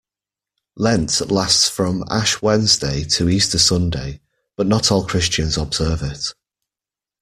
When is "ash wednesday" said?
2.09-3.03